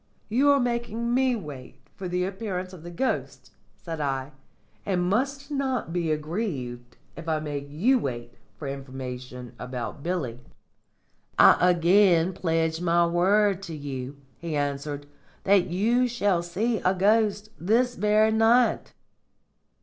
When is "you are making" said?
0.29-1.13